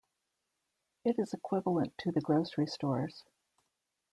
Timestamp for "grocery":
2.21-2.65